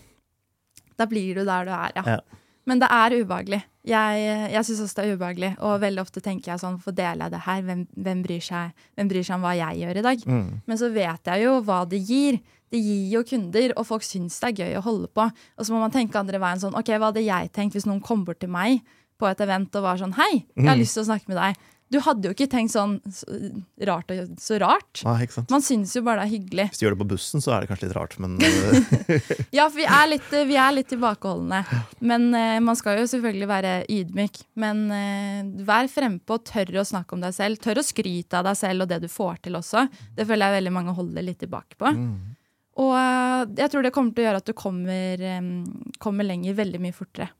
[1.01, 2.03] Da blir du der du er, ja.
[2.17, 2.21] Ja.
[2.69, 3.63] Men det er ubehagelig.
[3.89, 5.51] Jeg, jeg syns også det er ubehagelig.
[5.65, 7.63] Og veldig ofte tenker jeg sånn, hvorfor deler jeg det her?
[7.65, 10.27] Hvem, hvem, bryr seg, hvem bryr seg om hva jeg gjør i dag?
[10.29, 10.45] Mm.
[10.69, 12.39] Men så vet jeg jo hva det gir.
[12.71, 15.25] Det gir jo kunder, og folk syns det er gøy å holde på.
[15.57, 18.05] Og så må man tenke andre veien sånn, ok, hva hadde jeg tenkt hvis noen
[18.05, 18.85] kom bort til meg
[19.19, 20.85] på et event og var sånn, hei, jeg har Mm.
[20.85, 21.57] lyst til å snakke med deg.
[21.91, 23.27] Du hadde jo ikke tenkt sånn så
[23.89, 25.03] rart og så rart.
[25.07, 25.51] Nei, ikke sant?
[25.51, 26.67] Man syns jo bare det er hyggelig.
[26.71, 29.67] Hvis du gjør det på bussen, så er det kanskje litt rart, men øh, Ja,
[29.67, 31.63] for vi er litt, vi er litt tilbakeholdne.
[31.99, 34.43] Men uh, man skal jo selvfølgelig være ydmyk.
[34.63, 37.59] Men uh, vær frempå, tør å snakke om deg selv.
[37.63, 39.89] Tør å skryte av deg selv og det du får til også.
[40.15, 41.91] Det føler jeg veldig mange holder litt tilbake på.
[41.97, 42.37] mm.
[42.81, 45.51] Og eh, jeg tror det kommer til å gjøre at du kommer, eh,
[46.03, 47.31] kommer lenger veldig mye fortere.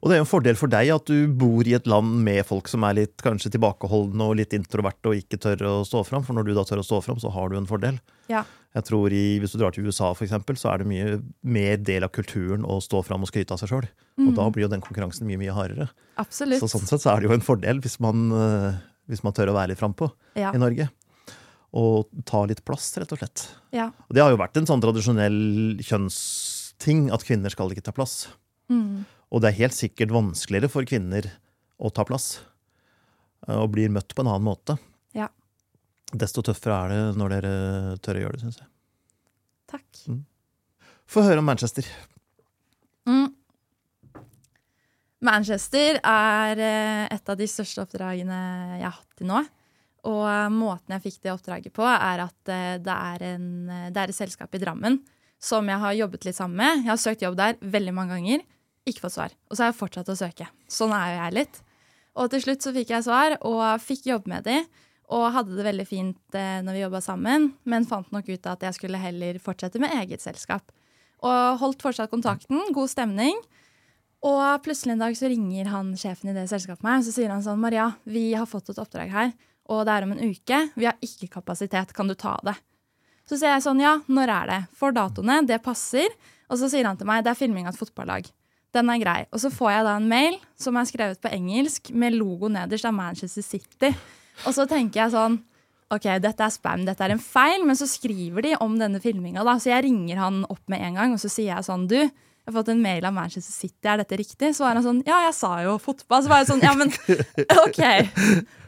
[0.00, 2.40] Og det er jo en fordel for deg at du bor i et land med
[2.48, 6.24] folk som er litt kanskje tilbakeholdne og litt introverte og ikke tør å stå fram.
[6.24, 7.98] For når du da tør å stå fram, så har du en fordel.
[8.32, 8.46] Ja.
[8.72, 11.76] Jeg tror i, Hvis du drar til USA, for eksempel, så er det mye mer
[11.84, 13.88] del av kulturen å stå fram og skryte av seg sjøl.
[14.20, 15.88] Og da blir jo den konkurransen mye mye hardere.
[16.20, 16.60] Absolutt.
[16.62, 19.52] Så sånn sett så er det jo en fordel hvis man, øh, hvis man tør
[19.52, 20.52] å være litt frampå Ja.
[20.52, 20.88] i Norge.
[21.76, 23.48] Og ta litt plass, rett og slett.
[23.72, 23.90] Ja.
[24.08, 28.28] Og det har jo vært en sånn tradisjonell kjønnsting at kvinner skal ikke ta plass.
[28.70, 29.02] Mm.
[29.30, 31.26] Og det er helt sikkert vanskeligere for kvinner
[31.80, 32.40] å ta plass.
[33.48, 34.78] eh, Og blir møtt på en annen måte.
[35.16, 35.28] Ja.
[36.12, 37.52] Desto tøffere er det når dere
[38.02, 38.70] tør å gjøre det, syns jeg.
[39.70, 40.00] Takk.
[41.10, 41.86] Få høre om Manchester.
[43.06, 43.30] Mm.
[45.20, 48.40] Manchester er eh, et av de største oppdragene
[48.80, 49.42] jeg har hatt til nå.
[50.08, 52.52] Og eh, måten jeg fikk det oppdraget på, er at
[52.86, 53.48] det er, en,
[53.92, 55.00] det er et selskap i Drammen
[55.40, 56.82] som jeg har jobbet litt sammen med.
[56.84, 58.42] Jeg har søkt jobb der veldig mange ganger.
[58.90, 59.34] Ikke fått svar.
[59.48, 60.48] Og så har jeg fortsatt å søke.
[60.70, 61.60] Sånn er jo jeg litt.
[62.18, 64.58] Og til slutt så fikk jeg svar, og fikk jobbe med de.
[65.14, 68.62] Og hadde det veldig fint eh, når vi jobba sammen, men fant nok ut at
[68.66, 70.70] jeg skulle heller fortsette med eget selskap.
[71.26, 72.62] Og holdt fortsatt kontakten.
[72.74, 73.38] God stemning.
[74.26, 77.40] Og plutselig en dag så ringer han sjefen i det selskapet meg, så sier han
[77.44, 79.30] sånn Maria, vi har fått et oppdrag her,
[79.72, 80.58] og det er om en uke.
[80.76, 81.94] Vi har ikke kapasitet.
[81.96, 82.58] Kan du ta det?
[83.24, 84.60] Så sier jeg sånn, ja, når er det?
[84.76, 86.12] For datoene, det passer.
[86.50, 88.26] Og så sier han til meg, det er filming av et fotballag.
[88.76, 89.20] Den er grei.
[89.34, 92.86] Og så får jeg da en mail som er skrevet på engelsk med logo nederst
[92.86, 93.90] av Manchester City.
[94.46, 95.40] Og så tenker jeg sånn
[95.90, 99.42] OK, dette er spam, dette er en feil, men så skriver de om denne filminga,
[99.42, 99.56] da.
[99.58, 102.46] Så jeg ringer han opp med en gang, og så sier jeg sånn, du, jeg
[102.46, 104.52] har fått en mail av Manchester City, er dette riktig?
[104.54, 106.22] Så var han sånn, ja, jeg sa jo fotball.
[106.22, 106.94] Så var jeg sånn, ja, men
[107.64, 107.82] OK.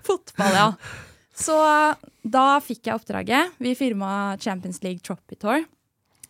[0.09, 0.67] Fotball, ja.
[1.38, 1.55] Så
[2.35, 3.55] da fikk jeg oppdraget.
[3.62, 5.62] Vi firma Champions League Trophy Tour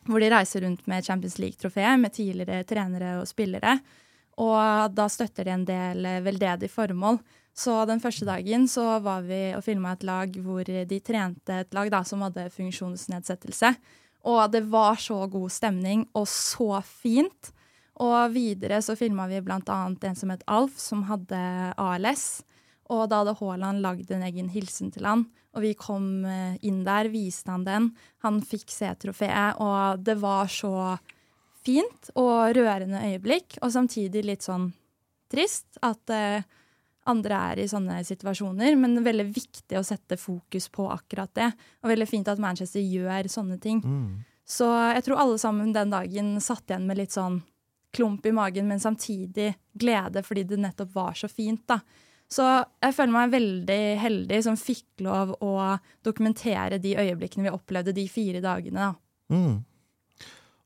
[0.08, 3.76] hvor de reiser rundt med Champions League-trofeet med tidligere trenere og spillere.
[4.42, 7.20] Og da støtter de en del veldedige formål.
[7.54, 11.74] Så den første dagen så var vi og filma et lag hvor de trente et
[11.76, 13.74] lag da, som hadde funksjonsnedsettelse.
[14.24, 17.52] Og det var så god stemning og så fint.
[18.00, 21.42] Og videre så filma vi annet en som het Alf, som hadde
[21.76, 22.42] ALS.
[22.92, 25.26] Og da hadde Haaland lagd en egen hilsen til han.
[25.56, 27.90] Og vi kom eh, inn der, viste han den.
[28.24, 30.96] Han fikk se trofeet, og det var så
[31.62, 33.58] fint og rørende øyeblikk.
[33.62, 34.70] Og samtidig litt sånn
[35.32, 36.44] trist at uh,
[37.08, 38.76] andre er i sånne situasjoner.
[38.80, 41.48] Men veldig viktig å sette fokus på akkurat det.
[41.82, 43.80] Og veldig fint at Manchester gjør sånne ting.
[43.84, 44.20] Mm.
[44.44, 47.40] Så jeg tror alle sammen den dagen satt igjen med litt sånn
[47.92, 51.78] klump i magen, men samtidig glede fordi det nettopp var så fint, da.
[52.32, 52.46] Så
[52.80, 55.52] jeg føler meg veldig heldig som fikk lov å
[56.04, 58.88] dokumentere de øyeblikkene vi opplevde de fire dagene.
[58.88, 59.36] Da.
[59.36, 59.60] Mm.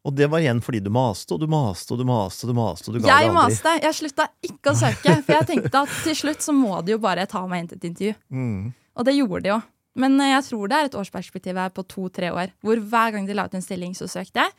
[0.07, 2.55] Og det var igjen fordi du maste og du maste og du maste og du
[2.55, 2.91] maste.
[2.91, 3.73] og du ga Jeg maste.
[3.83, 7.01] Jeg slutta ikke å søke, for jeg tenkte at til slutt så må de jo
[7.03, 8.15] bare ta meg inn til et intervju.
[8.31, 8.71] Mm.
[8.97, 9.59] Og det gjorde de jo.
[9.99, 13.27] Men eh, jeg tror det er et årsperspektiv her på to-tre år, hvor hver gang
[13.27, 14.55] de la ut en stilling, så søkte jeg.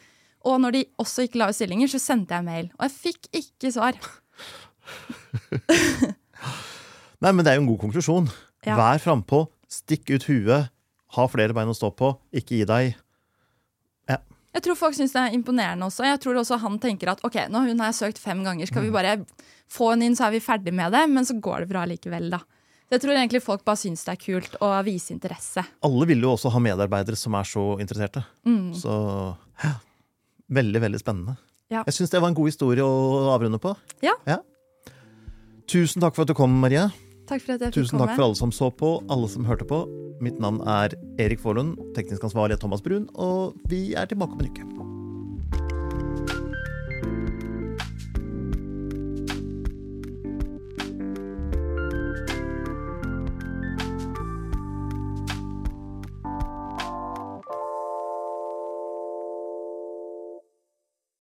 [0.48, 2.72] Og når de også ikke la ut stillinger, så sendte jeg mail.
[2.76, 4.02] Og jeg fikk ikke svar.
[7.24, 8.30] Nei, men det er jo en god konklusjon.
[8.68, 8.78] Ja.
[8.78, 10.72] Vær frampå, stikk ut huet,
[11.16, 12.96] ha flere bein å stå på, ikke gi deg.
[14.58, 16.02] Jeg tror folk syns det er imponerende også.
[16.08, 18.82] Jeg tror også han tenker at ok, nå hun har jeg søkt fem ganger, skal
[18.88, 19.20] vi bare
[19.70, 21.04] få henne inn, så er vi ferdig med det.
[21.12, 22.40] Men så går det bra likevel, da.
[22.88, 25.62] Så jeg tror egentlig folk bare syns det er kult å vise interesse.
[25.86, 28.24] Alle vil jo også ha medarbeidere som er så interesserte.
[28.50, 28.72] Mm.
[28.80, 28.96] Så
[29.62, 29.74] ja,
[30.58, 31.38] veldig, veldig spennende.
[31.70, 31.84] Ja.
[31.84, 33.76] Jeg syns det var en god historie å avrunde på.
[34.02, 34.16] Ja.
[35.70, 36.88] Tusen takk for at du kom, Marie.
[37.28, 38.08] Takk for at jeg fikk Tusen komme.
[38.08, 39.84] takk for alle som så på, alle som hørte på.
[40.24, 44.42] Mitt navn er Erik Forlund, teknisk ansvarlig er Thomas Brun, og vi er tilbake om
[44.42, 44.97] en uke.